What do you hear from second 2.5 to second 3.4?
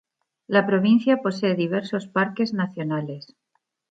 nacionales.